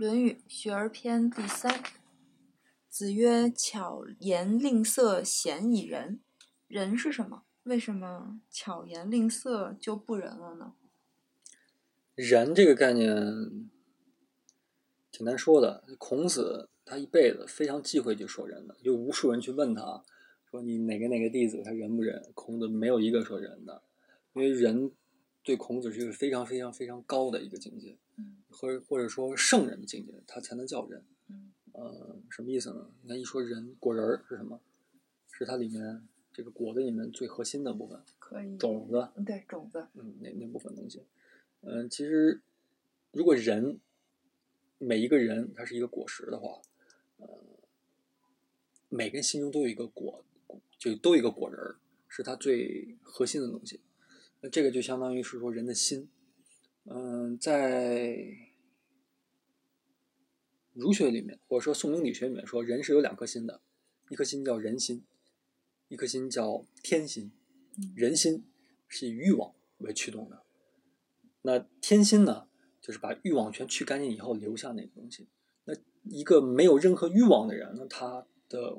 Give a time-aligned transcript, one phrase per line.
[0.00, 1.82] 论语·学而篇第三。
[2.88, 6.20] 子曰：“巧言令色，鲜矣仁。
[6.68, 7.42] 仁是什么？
[7.64, 10.72] 为什么巧言令色就不仁了呢？”
[12.16, 13.14] 仁这个概念
[15.12, 15.84] 挺难说的。
[15.98, 20.02] 孔子他一辈子非常忌讳去说仁的，就无数人去问他，
[20.50, 22.32] 说你哪个哪个弟子他仁不仁？
[22.32, 23.82] 孔子没有一个说仁的，
[24.32, 24.90] 因为仁
[25.42, 27.98] 对孔子是一个非常非常非常高的一个境界。
[28.50, 31.04] 或者或者说圣人的境界，他才能叫人。
[31.72, 32.90] 呃，什么意思呢？
[33.02, 34.60] 你看一说人果仁儿是什么？
[35.30, 39.08] 是它里面这个果子里面最核心的部分，可以种子。
[39.24, 41.04] 对种子，嗯，那那部分东西。
[41.62, 42.42] 嗯，其实
[43.12, 43.78] 如果人
[44.78, 46.60] 每一个人他是一个果实的话，
[47.18, 47.28] 呃，
[48.88, 50.24] 每个人心中都有一个果，
[50.76, 51.76] 就都有一个果仁儿，
[52.08, 53.80] 是他最核心的东西。
[54.40, 56.08] 那这个就相当于是说人的心。
[56.92, 58.16] 嗯，在
[60.72, 63.60] 儒学里面，或者说宋明理学里面说，人是有两颗心的，
[64.08, 65.04] 一颗心叫人心，
[65.86, 67.30] 一颗心叫天心。
[67.94, 68.44] 人心
[68.88, 70.42] 是以欲望为驱动的，
[71.42, 72.48] 那天心呢，
[72.80, 75.28] 就是把欲望全去干净以后留下那个东西。
[75.64, 78.76] 那一个没有任何欲望的人，那他的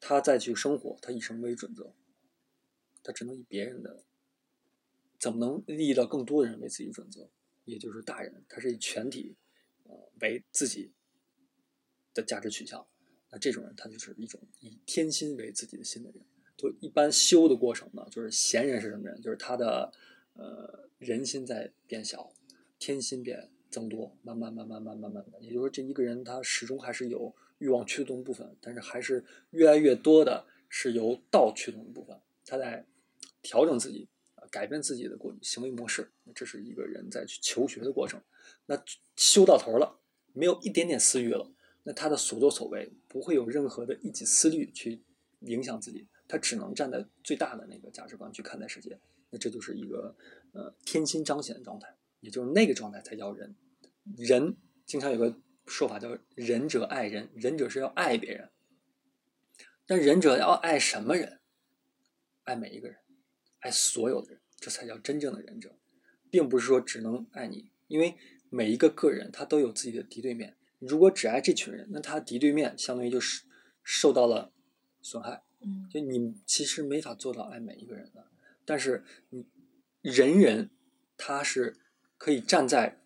[0.00, 1.92] 他再去生活，他以什么为准则？
[3.02, 4.02] 他只能以别人的。
[5.24, 7.26] 怎么能利益到更多的人为自己准则？
[7.64, 9.34] 也就是大人，他是以全体，
[9.84, 10.92] 呃，为自己
[12.12, 12.86] 的价值取向。
[13.30, 16.22] 那这种人，他就是一种以天心为自己的心的人。
[16.58, 19.18] 就一般修的过程呢，就是贤人是什么人？
[19.22, 19.90] 就是他的
[20.34, 22.30] 呃人心在变小，
[22.78, 25.42] 天心变增多，慢慢慢慢慢慢慢慢。
[25.42, 32.20] 也就是说，这一个人他始终还是有欲望驱动部分，但是还是越来越多的是由道驱动的部分。
[32.44, 32.84] 他在
[33.40, 34.06] 调整自己。
[34.54, 38.22] 改变自己的过行为模式，这是一个人在去求学的过程。
[38.66, 38.80] 那
[39.16, 39.98] 修到头了，
[40.32, 41.50] 没有一点点私欲了，
[41.82, 45.02] 那他的所作所为不会有任何的一己私欲去
[45.40, 48.96] 影响自己，他只能站在最大的那个价值观去看待世界。
[49.30, 50.14] 那这就是一个
[50.52, 53.56] 呃天心彰显的状态，也就是那个状态才叫人。
[54.16, 54.56] 人
[54.86, 55.36] 经常有个
[55.66, 58.50] 说法叫“仁者爱人”，仁者是要爱别人，
[59.84, 61.40] 但仁者要爱什么人？
[62.44, 62.98] 爱每一个人，
[63.58, 64.40] 爱所有的人。
[64.64, 65.76] 这才叫真正的忍者，
[66.30, 68.14] 并不是说只能爱你，因为
[68.48, 70.56] 每一个个人他都有自己的敌对面。
[70.78, 73.44] 如果只爱这群人，那他敌对面相当于就是
[73.82, 74.54] 受到了
[75.02, 75.42] 损害。
[75.60, 78.26] 嗯，就你其实没法做到爱每一个人的，
[78.64, 79.44] 但是你
[80.00, 80.70] 人人
[81.18, 81.76] 他是
[82.16, 83.02] 可以站在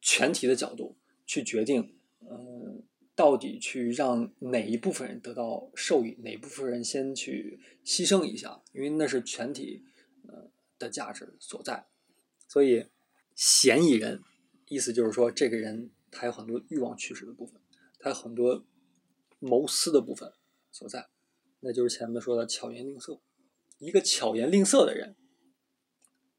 [0.00, 2.84] 全体的角度去决定，嗯，
[3.16, 9.82] 到底去让哪一部分人得到受益，哪部分人先去牺牲一下，因为那是全体。
[10.84, 11.86] 的价值所在，
[12.46, 12.86] 所以
[13.34, 14.22] 嫌疑人
[14.68, 17.60] 意思就是说，这个人他有很多欲望驱使的部分，
[17.98, 18.64] 他有很多
[19.38, 20.32] 谋私的部分
[20.70, 21.08] 所在，
[21.60, 23.20] 那就是前面说的巧言令色。
[23.78, 25.16] 一个巧言令色的人，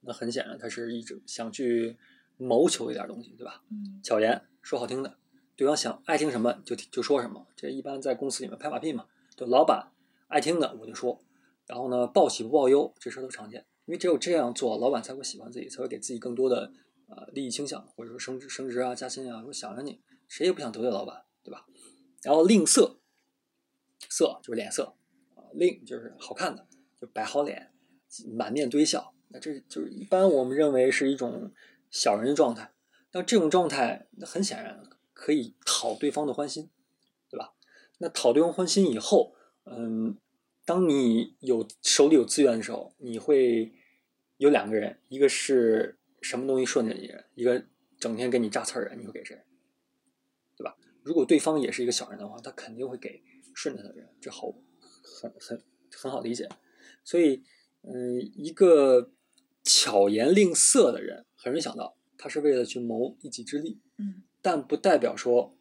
[0.00, 1.96] 那很显然他是一直想去
[2.36, 3.62] 谋求一点东西，对吧？
[3.70, 5.18] 嗯，巧言说好听的，
[5.56, 9.92] 对方想爱听什么就就说什么，这一般在公司里面拍马屁嘛，就老板
[10.28, 11.22] 爱听的我就说，
[11.66, 13.64] 然后呢报喜不报忧，这事都常见。
[13.90, 16.72] 因为只有这样做，老板才会喜欢自己，才会给自己更多的
[17.08, 21.66] 呃利益倾向，或者说升职、升职啊、加薪啊，说想着你，谁也不想得罪老板，对吧？
[22.22, 22.98] 然后吝啬，
[24.08, 24.94] 色就是脸色
[25.34, 26.68] 啊，吝就是好看的，
[27.00, 27.72] 就摆好脸，
[28.32, 31.52] 满面堆笑，那这就是一般我们认为是一种
[31.90, 32.72] 小人的状态。
[33.10, 34.80] 那这种状态，那很显然
[35.12, 36.70] 可以讨对方的欢心，
[37.28, 37.54] 对吧？
[37.98, 39.34] 那讨对方欢心以后，
[39.64, 40.16] 嗯，
[40.64, 43.74] 当你有手里有资源的时候，你会。
[44.40, 47.62] 有两个人，一个是什么东西顺着你，一个
[47.98, 49.38] 整天给你扎刺儿的，你会给谁？
[50.56, 50.74] 对吧？
[51.02, 53.22] 如果对方也是一个小人的话，他肯定会给
[53.54, 54.50] 顺着的人，这好，
[55.04, 55.62] 很很
[55.92, 56.48] 很好理解。
[57.04, 57.44] 所以，
[57.82, 59.12] 嗯，一个
[59.62, 63.78] 巧言令色的人，很容易想到他是为了去谋一己之利。
[63.98, 65.54] 嗯，但不代表说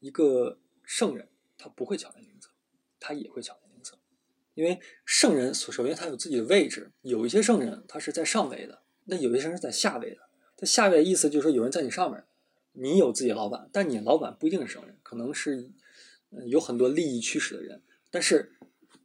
[0.00, 2.50] 一个圣人他不会巧言令色，
[2.98, 3.69] 他也会巧言。
[4.60, 10.18] 因为圣人首先他有自己的位置，有一些圣人他是在上位的，那有一些人是在下位的。
[10.54, 12.22] 他下位的意思就是说有人在你上面，
[12.72, 15.70] 你有自己老板，但你老板不一定是圣人，可能是
[16.46, 17.80] 有很多利益驱使的人。
[18.10, 18.52] 但是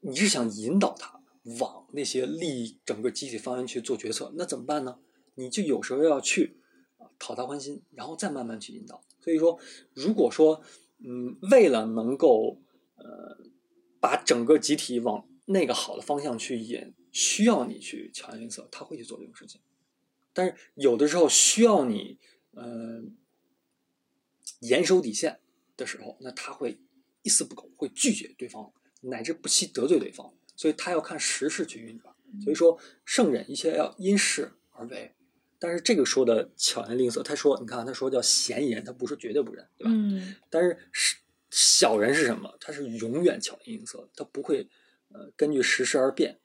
[0.02, 1.22] 你是想引导他
[1.62, 5.00] 往那些利益整个集体方向去做决策，那怎么办呢？
[5.36, 6.58] 你就有时候要去
[7.18, 9.02] 讨他欢心，然后再慢慢去引导。
[9.22, 9.58] 所以说，
[9.94, 10.62] 如果说
[11.00, 12.60] 嗯，为了能够
[12.98, 13.38] 呃
[14.02, 19.62] 把整个集体往那个好的方向去引，需要你去巧言令色，他会去做这种事情。
[20.34, 22.20] 但是有的时候需要你，
[22.54, 23.16] 嗯，
[24.60, 25.40] 严守底线
[25.78, 26.80] 的时候，那他会
[27.22, 30.34] 一丝不苟，会拒绝对方，乃至不惜得罪对方。
[30.56, 32.14] 所以他要看时势去运转。
[32.44, 35.14] 所以说，圣人一切要因势而为。
[35.58, 39.92] 但是这个说的巧言令色，他说，你看他说叫贤言，他不是绝对不仁，对吧？
[39.94, 41.16] 嗯但是是
[41.50, 42.58] 小人是什么？
[42.60, 44.68] 他是永远巧言令色，他不会
[45.12, 46.40] 呃根据时事而变，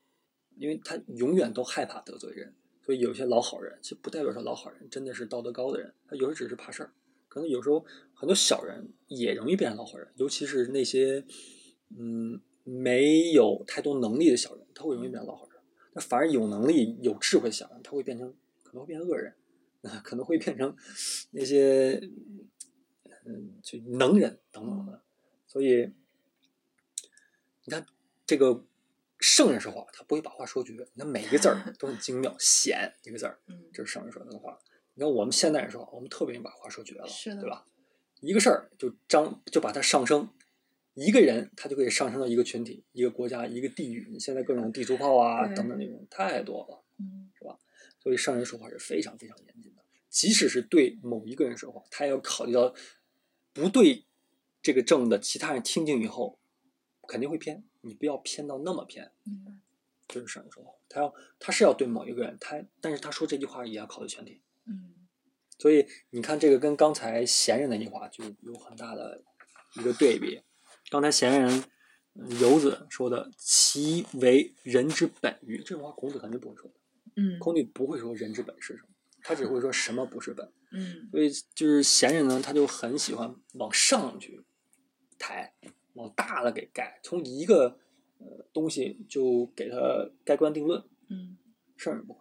[0.57, 2.55] 因为他永远都害怕得罪人。
[2.83, 6.93] 所以有些老好人，其实不代表说老好人真的是道德高的人，他有时只是怕事儿。
[7.29, 11.25] 可能有时候很多小人也容易变成老好人，尤其是那些
[11.97, 15.61] 嗯没有太多能力的小人，他会容易变成老好人。
[15.93, 18.35] 那反而有能力、有智慧的小人，他会变成
[18.65, 19.35] 可能会变成恶人，
[20.03, 20.75] 可能会变成
[21.31, 22.01] 那些
[23.25, 25.03] 嗯就能人等等的。
[25.47, 25.93] 所以
[27.65, 27.87] 你看
[28.31, 28.65] 这个
[29.19, 34.57] 圣人说话，他不会把话说绝，你看每一个字儿都很精妙， 显一个字儿，嗯这是圣人说的话。
[34.95, 37.67] 你看我们现代人说话，我们特别把话说绝了，对吧？
[38.21, 40.29] 一个事儿就张就把它上升，
[40.95, 44.07] 一个人他就可以上升到一个群体、一个国家、一个地域。
[44.13, 46.85] 你现在各种地图炮啊等等那种太多了，
[47.37, 47.59] 是吧
[47.99, 49.83] 所以圣人说话是非常非常严谨的。
[50.09, 52.73] 即使是对某一个人说话，他也要考虑到
[53.53, 54.05] 不对
[54.63, 56.39] 这个正的其他人听进以后
[57.11, 59.11] 肯定会偏，你不要偏到那么偏。
[59.25, 59.51] 明白
[60.07, 64.41] 这是圣人说话，他要他是要对某一个人，他但是他说这句话也要考虑全体。
[64.67, 64.95] 嗯
[65.59, 69.23] 所以你看，这个跟刚才贤人那句话就有很大的
[69.79, 70.41] 一个对比。
[70.89, 71.65] 刚才贤人
[72.15, 76.75] 嗯游子说的“其为人之本于”，这种话孔子肯定不会说的。
[77.17, 78.89] 嗯孔子不会说人之本是什么，
[79.23, 80.51] 他只会说什么不是本。
[80.73, 84.43] 嗯所以就是贤人呢，他就很喜欢往上去
[85.19, 85.53] 抬，
[85.95, 87.79] 往大了给盖，从一个
[88.19, 90.83] 呃东西就给他盖棺定论。
[91.09, 91.37] 嗯，
[91.77, 92.21] 圣人不会，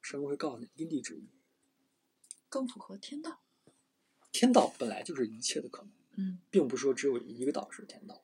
[0.00, 1.28] 圣人会告诉你因地制宜。
[2.48, 3.42] 更符合天道。
[4.30, 5.92] 天道本来就是一切的可能。
[6.14, 8.22] 嗯并不是说只有一个道是天道，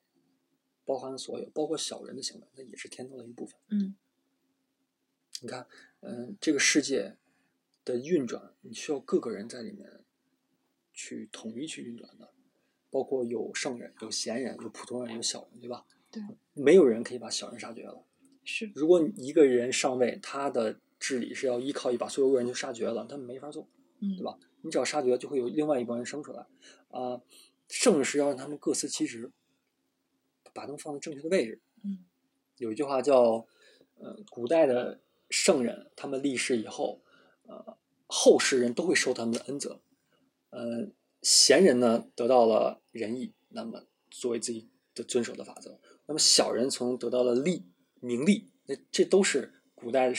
[0.85, 3.59] 包含所有，包括小人的行为，那也是天道的一部分。
[3.69, 3.95] 嗯
[5.41, 5.67] 你看，
[6.01, 7.17] 嗯，这个世界
[7.83, 10.03] 的运转，你需要各个人在里面
[10.93, 12.31] 去统一去运转的，
[12.89, 15.85] 包括有圣人、有贤人、有普通人、有小人，对吧？
[16.11, 16.21] 对，
[16.53, 18.03] 没有人可以把小人杀绝了。
[18.43, 23.67] 是如果一个人上位，他的治理是要依靠一把所有恶人就杀绝了，他没法做。
[23.99, 24.37] 嗯对吧？
[24.61, 26.45] 你只要杀绝，就会有另外一帮人生出来。
[26.89, 27.21] 啊、
[27.67, 29.31] 圣人是要让他们各司其职，
[30.53, 31.61] 把他们放在正确的位置。
[31.83, 32.05] 嗯
[32.57, 33.45] 有一句话叫，
[33.95, 34.99] 呃，古代的
[35.29, 37.01] 圣人，他们立世以后，
[37.47, 37.77] 呃，
[38.07, 39.79] 后世人都会受他们的恩泽。
[40.49, 40.87] 呃，
[41.21, 47.65] 贤人呢得到了仁义，那么作为自己的遵守的法则；那么小人从得到了利、
[47.99, 50.13] 名利，那这都是古代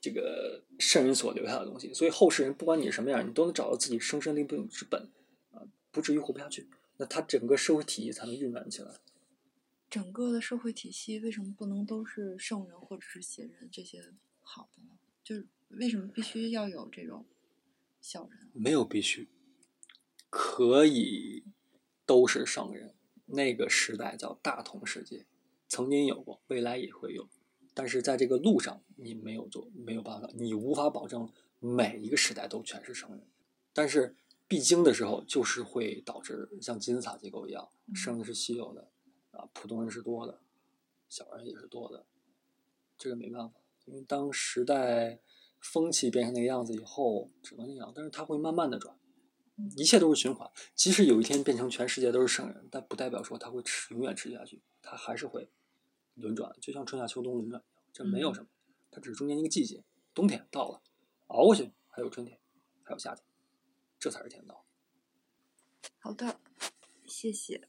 [0.00, 1.92] 这个圣人所留下的东西。
[1.92, 5.10] 所以后世人不管你是什么样，你都能找到自己生身立命之本，
[5.52, 6.68] 啊、不至于活不下去。
[6.98, 8.90] 那他整个社会体系才能运转起来。
[9.90, 14.02] 整个的社会体系为什么不能都是圣人或者是贤人这些
[14.40, 14.90] 好的呢？
[15.22, 17.24] 就是为什么必须要有这种
[18.00, 18.50] 小人？
[18.52, 19.28] 没有必须，
[20.38, 21.42] 可以
[22.04, 22.94] 都是圣人。
[23.24, 25.24] 那个时代叫大同世界，
[25.66, 27.26] 曾经有过，未来也会有。
[27.72, 33.26] 但是在这个路上，你没有做，没有办法，你无法保证每一个时代都全是圣人。
[33.72, 34.14] 但是
[34.46, 38.88] 必经的时候，就是会导致像金字塔结构一样，嗯圣人是稀有的，
[39.30, 40.38] 啊，普通人是多的，
[41.08, 42.04] 小人也是多的。
[42.98, 43.54] 这个没办法，
[43.86, 45.18] 因为当时代
[45.58, 47.90] 风气变成那个样子以后，只能那样。
[47.96, 49.05] 但是它会慢慢的转，嗯
[49.76, 50.50] 一切都是循环。
[50.74, 55.48] 即使有一天变成全世界都是圣人，但不代表说他会吃永远持续下去，他还是会
[56.14, 57.82] 轮转，就像春夏秋冬轮转一样。
[57.92, 58.46] 这没有什么，
[58.90, 60.82] 它只是中间一个季节，冬天到了，
[61.28, 62.38] 熬过去，还有春天，
[62.82, 63.24] 还有夏天，
[63.98, 64.66] 这才是天道。
[65.98, 66.38] 好的，
[67.06, 67.66] 谢谢。